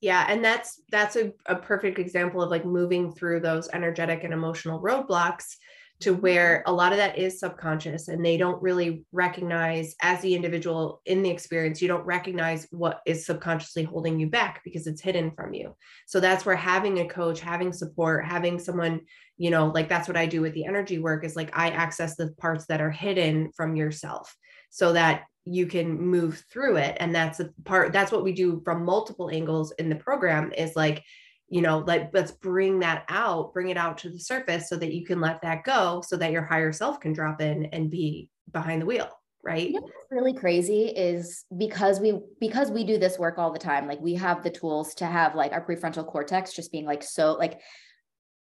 [0.00, 4.32] Yeah and that's that's a, a perfect example of like moving through those energetic and
[4.32, 5.56] emotional roadblocks
[6.00, 10.34] to where a lot of that is subconscious and they don't really recognize as the
[10.34, 15.02] individual in the experience you don't recognize what is subconsciously holding you back because it's
[15.02, 15.76] hidden from you.
[16.06, 19.00] So that's where having a coach having support having someone
[19.36, 22.14] you know like that's what i do with the energy work is like i access
[22.14, 24.36] the parts that are hidden from yourself
[24.70, 26.96] so that you can move through it.
[27.00, 30.76] And that's the part that's what we do from multiple angles in the program is
[30.76, 31.02] like
[31.50, 34.94] you know like let's bring that out bring it out to the surface so that
[34.94, 38.30] you can let that go so that your higher self can drop in and be
[38.52, 39.10] behind the wheel
[39.42, 39.70] right?
[39.70, 43.86] You know really crazy is because we because we do this work all the time
[43.86, 47.34] like we have the tools to have like our prefrontal cortex just being like so
[47.34, 47.60] like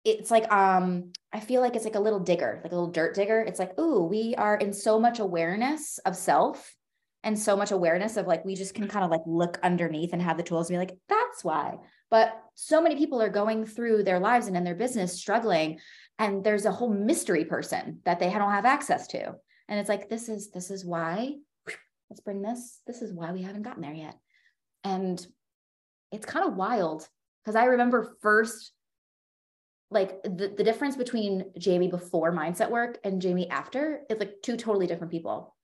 [0.03, 3.15] it's like um i feel like it's like a little digger like a little dirt
[3.15, 3.39] digger.
[3.39, 6.75] It's like ooh we are in so much awareness of self
[7.23, 10.21] and so much awareness of like we just can kind of like look underneath and
[10.21, 11.77] have the tools to be like that's why
[12.09, 15.79] but so many people are going through their lives and in their business struggling
[16.19, 19.33] and there's a whole mystery person that they don't have access to.
[19.67, 21.35] And it's like this is this is why
[22.09, 24.17] let's bring this this is why we haven't gotten there yet.
[24.83, 25.25] And
[26.11, 27.07] it's kind of wild
[27.43, 28.71] because i remember first
[29.89, 34.55] like the, the difference between jamie before mindset work and jamie after is like two
[34.55, 35.55] totally different people.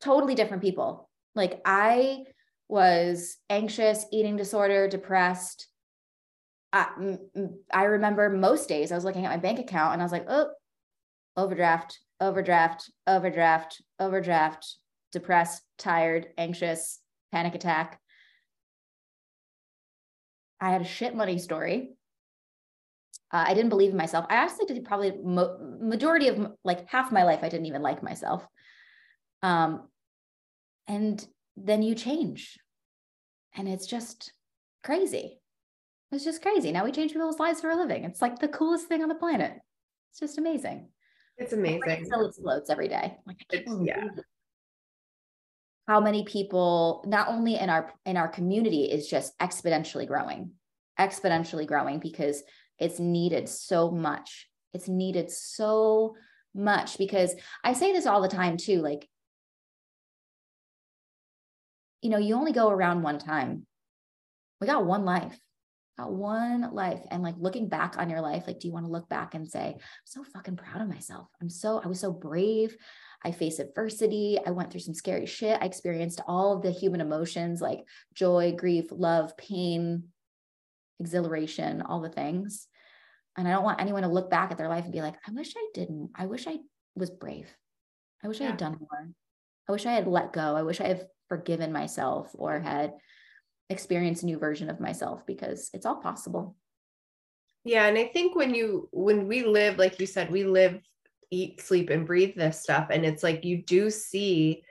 [0.00, 1.08] Totally different people.
[1.34, 2.24] Like I
[2.68, 5.68] was anxious, eating disorder, depressed.
[6.72, 7.18] I,
[7.72, 10.26] I remember most days I was looking at my bank account and I was like,
[10.28, 10.50] oh,
[11.36, 14.76] overdraft, overdraft, overdraft, overdraft,
[15.12, 17.00] depressed, tired, anxious,
[17.32, 18.00] panic attack.
[20.60, 21.90] I had a shit money story.
[23.30, 24.26] Uh, I didn't believe in myself.
[24.30, 27.40] I actually did probably mo- majority of like half my life.
[27.42, 28.46] I didn't even like myself.
[29.42, 29.88] Um,
[30.86, 31.24] and
[31.56, 32.58] then you change.
[33.56, 34.32] And it's just
[34.82, 35.40] crazy.
[36.10, 36.72] It's just crazy.
[36.72, 38.04] Now we change people's lives for a living.
[38.04, 39.52] It's like the coolest thing on the planet.
[40.10, 40.88] It's just amazing.
[41.36, 41.82] It's amazing.
[41.88, 43.16] It still explodes every day.
[43.26, 43.44] Like
[43.82, 44.06] yeah.
[45.88, 50.52] How many people, not only in our in our community, is just exponentially growing,
[50.98, 52.42] exponentially growing because
[52.78, 54.48] it's needed so much.
[54.72, 56.14] It's needed so
[56.54, 58.80] much because I say this all the time too.
[58.80, 59.08] Like
[62.04, 63.66] you know, you only go around one time.
[64.60, 65.40] We got one life,
[65.96, 67.00] got one life.
[67.10, 69.50] And like looking back on your life, like, do you want to look back and
[69.50, 71.28] say, I'm so fucking proud of myself?
[71.40, 72.76] I'm so, I was so brave.
[73.24, 74.38] I faced adversity.
[74.46, 75.58] I went through some scary shit.
[75.62, 77.80] I experienced all of the human emotions like
[78.12, 80.04] joy, grief, love, pain,
[81.00, 82.68] exhilaration, all the things.
[83.38, 85.32] And I don't want anyone to look back at their life and be like, I
[85.32, 86.10] wish I didn't.
[86.14, 86.58] I wish I
[86.94, 87.48] was brave.
[88.22, 88.48] I wish yeah.
[88.48, 89.08] I had done more.
[89.66, 90.54] I wish I had let go.
[90.54, 92.92] I wish I had forgiven myself or had
[93.70, 96.56] experienced a new version of myself because it's all possible.
[97.64, 97.86] Yeah.
[97.86, 100.80] And I think when you, when we live, like you said, we live,
[101.30, 102.88] eat, sleep, and breathe this stuff.
[102.90, 104.62] And it's like you do see,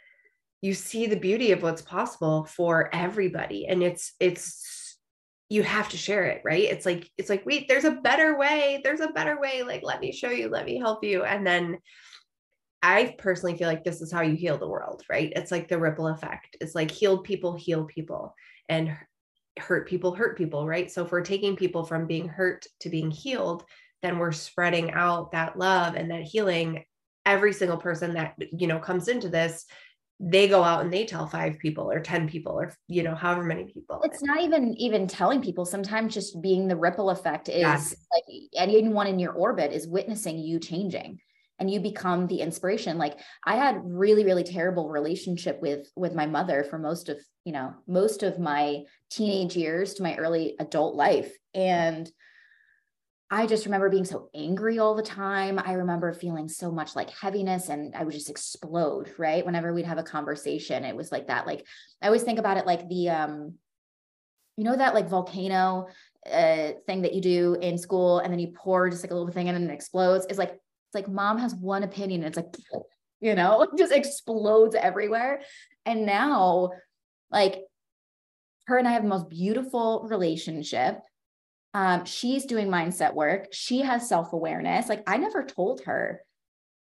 [0.61, 3.65] you see the beauty of what's possible for everybody.
[3.67, 4.97] And it's, it's,
[5.49, 6.63] you have to share it, right?
[6.63, 8.79] It's like, it's like, wait, there's a better way.
[8.83, 9.63] There's a better way.
[9.63, 11.23] Like, let me show you, let me help you.
[11.23, 11.79] And then,
[12.83, 15.31] I personally feel like this is how you heal the world, right?
[15.37, 16.57] It's like the ripple effect.
[16.59, 18.35] It's like healed people heal people
[18.67, 18.95] and
[19.57, 20.91] hurt people hurt people, right?
[20.91, 23.63] So if we're taking people from being hurt to being healed,
[24.01, 26.83] then we're spreading out that love and that healing.
[27.25, 29.65] Every single person that, you know, comes into this,
[30.19, 33.43] they go out and they tell five people or 10 people or, you know, however
[33.43, 34.01] many people.
[34.03, 37.95] It's not even, even telling people sometimes just being the ripple effect is yes.
[38.11, 38.25] like
[38.57, 41.19] anyone in your orbit is witnessing you changing
[41.59, 42.97] and you become the inspiration.
[42.97, 47.53] Like i had really really terrible relationship with with my mother for most of you
[47.53, 51.31] know most of my teenage years to my early adult life.
[51.53, 52.09] And
[53.31, 55.59] i just remember being so angry all the time.
[55.59, 59.45] I remember feeling so much like heaviness and i would just explode right?
[59.45, 61.47] Whenever we'd have a conversation it was like that.
[61.47, 61.65] Like
[62.01, 63.53] i always think about it like the um
[64.57, 65.87] you know that like volcano
[66.31, 69.31] uh, thing that you do in school and then you pour just like a little
[69.31, 70.25] thing in and it explodes?
[70.27, 70.59] Is like
[70.93, 72.23] it's like mom has one opinion.
[72.23, 72.55] it's like,
[73.19, 75.41] you know, just explodes everywhere.
[75.85, 76.71] And now,
[77.31, 77.63] like,
[78.67, 80.99] her and I have the most beautiful relationship.
[81.73, 83.47] Um, she's doing mindset work.
[83.51, 84.87] She has self awareness.
[84.87, 86.21] Like, I never told her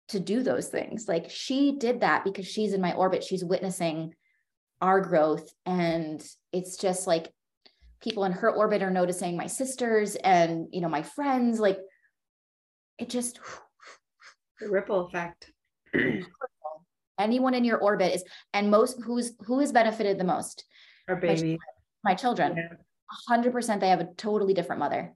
[0.09, 1.07] to do those things.
[1.07, 3.23] Like, she did that because she's in my orbit.
[3.23, 4.15] She's witnessing
[4.81, 5.53] our growth.
[5.67, 7.31] And it's just like
[8.01, 11.61] people in her orbit are noticing my sisters and, you know, my friends.
[11.61, 11.79] Like,
[12.99, 13.39] it just,
[14.61, 15.51] the ripple effect.
[17.19, 20.65] Anyone in your orbit is, and most who's who has benefited the most?
[21.09, 21.59] Our baby.
[22.05, 22.57] My, my children.
[23.29, 23.81] hundred percent.
[23.81, 25.15] They have a totally different mother.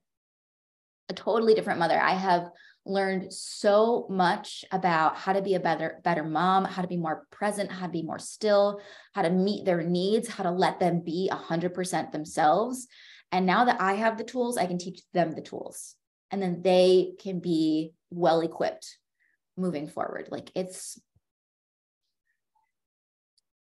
[1.09, 2.01] A totally different mother.
[2.01, 2.49] I have
[2.85, 7.27] learned so much about how to be a better better mom how to be more
[7.31, 8.81] present how to be more still
[9.13, 12.89] how to meet their needs how to let them be 100% themselves
[13.31, 15.95] and now that i have the tools i can teach them the tools
[16.33, 18.99] and then they can be well equipped
[19.57, 20.29] moving forward.
[20.31, 21.01] Like it's,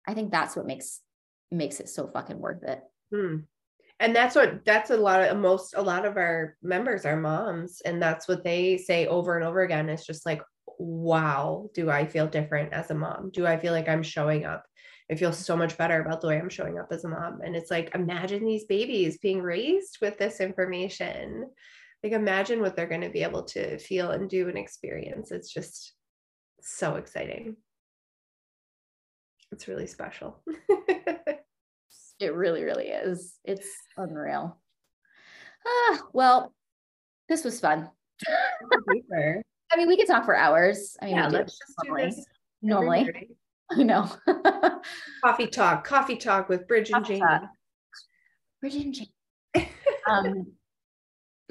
[0.08, 1.02] I think that's what makes
[1.52, 2.82] makes it so fucking worth it.
[3.14, 3.38] Hmm.
[4.00, 7.82] And that's what that's a lot of most a lot of our members are moms
[7.82, 9.90] and that's what they say over and over again.
[9.90, 10.42] It's just like,
[10.78, 13.30] wow, do I feel different as a mom?
[13.32, 14.66] Do I feel like I'm showing up?
[15.12, 17.42] I feel so much better about the way I'm showing up as a mom.
[17.44, 21.50] And it's like, imagine these babies being raised with this information.
[22.04, 25.32] Like, imagine what they're going to be able to feel and do and experience.
[25.32, 25.94] It's just
[26.62, 27.58] so exciting.
[29.52, 30.42] It's really special.
[32.20, 33.36] it really, really is.
[33.44, 34.58] It's unreal.
[35.68, 36.54] Ah, well,
[37.28, 37.90] this was fun.
[39.72, 40.96] I mean, we could talk for hours.
[41.02, 42.10] I mean, yeah, let's just normally.
[42.10, 42.26] do this.
[42.62, 43.30] Normally.
[43.72, 44.10] I know.
[45.24, 47.24] coffee talk, coffee talk with Bridge and Jane.
[48.62, 49.68] Bridge and Jane.
[50.10, 50.48] um,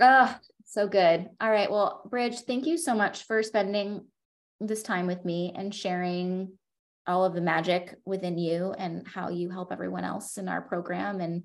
[0.01, 1.29] oh, so good.
[1.41, 1.71] All right.
[1.71, 4.05] Well, Bridge, thank you so much for spending
[4.61, 6.53] this time with me and sharing
[7.07, 11.21] all of the magic within you and how you help everyone else in our program.
[11.21, 11.45] And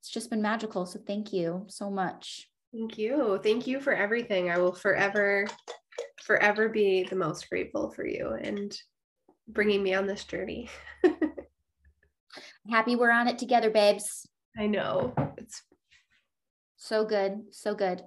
[0.00, 0.86] it's just been magical.
[0.86, 2.48] So thank you so much.
[2.72, 3.38] Thank you.
[3.42, 4.50] Thank you for everything.
[4.50, 5.46] I will forever,
[6.22, 8.76] forever be the most grateful for you and
[9.46, 10.70] bringing me on this journey.
[12.70, 14.26] Happy we're on it together, babes.
[14.58, 15.14] I know.
[15.36, 15.62] It's
[16.84, 17.40] so good.
[17.50, 18.02] So good.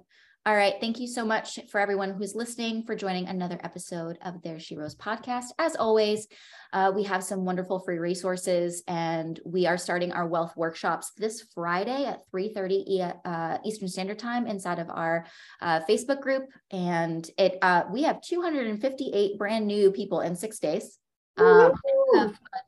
[0.46, 0.74] All right.
[0.80, 4.76] Thank you so much for everyone who's listening for joining another episode of There She
[4.76, 5.46] Rose podcast.
[5.58, 6.26] As always,
[6.72, 11.44] uh, we have some wonderful free resources, and we are starting our wealth workshops this
[11.54, 15.26] Friday at 3:30 uh, Eastern Standard Time inside of our
[15.60, 16.44] uh, Facebook group.
[16.70, 20.98] And it uh, we have 258 brand new people in six days.
[21.36, 21.72] Um,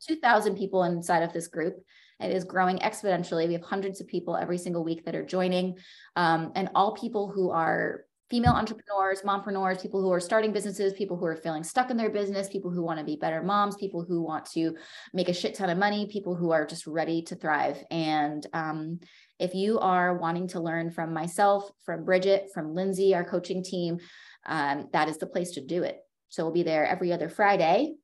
[0.07, 1.75] 2,000 people inside of this group.
[2.21, 3.47] It is growing exponentially.
[3.47, 5.77] We have hundreds of people every single week that are joining,
[6.15, 11.17] um, and all people who are female entrepreneurs, mompreneurs, people who are starting businesses, people
[11.17, 14.05] who are feeling stuck in their business, people who want to be better moms, people
[14.07, 14.73] who want to
[15.13, 17.83] make a shit ton of money, people who are just ready to thrive.
[17.91, 19.01] And um,
[19.37, 23.99] if you are wanting to learn from myself, from Bridget, from Lindsay, our coaching team,
[24.45, 25.97] um, that is the place to do it.
[26.29, 27.95] So we'll be there every other Friday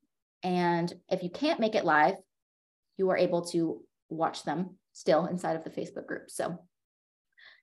[0.42, 2.14] and if you can't make it live,
[2.96, 6.30] you are able to watch them still inside of the Facebook group.
[6.30, 6.58] So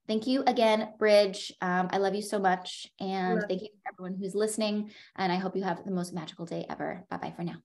[0.08, 1.52] thank you again, Bridge.
[1.62, 2.88] Um, I love you so much.
[3.00, 4.92] And thank you everyone who's listening.
[5.16, 7.06] And I hope you have the most magical day ever.
[7.10, 7.56] Bye bye for now.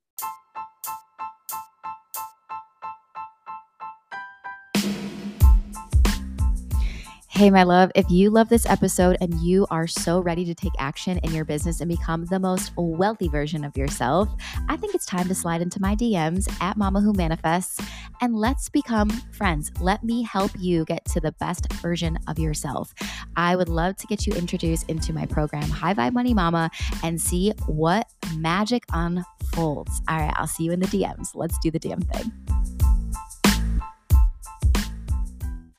[7.40, 10.74] Hey, my love, if you love this episode and you are so ready to take
[10.78, 14.28] action in your business and become the most wealthy version of yourself,
[14.68, 17.80] I think it's time to slide into my DMs at Mama Who Manifests
[18.20, 19.72] and let's become friends.
[19.80, 22.92] Let me help you get to the best version of yourself.
[23.36, 26.70] I would love to get you introduced into my program, High Vibe Money Mama,
[27.02, 30.02] and see what magic unfolds.
[30.08, 31.30] All right, I'll see you in the DMs.
[31.34, 32.79] Let's do the damn thing.